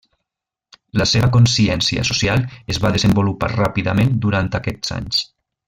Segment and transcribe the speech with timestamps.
[1.01, 2.43] La seva consciència social
[2.75, 5.25] es va desenvolupar ràpidament durant aquests anys.